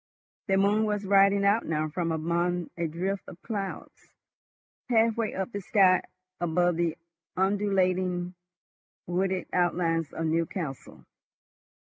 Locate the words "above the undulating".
6.39-8.33